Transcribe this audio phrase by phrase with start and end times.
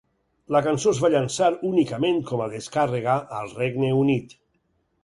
[0.55, 4.37] La cançó es va llançar únicament com a descàrrega, al Regne Unit.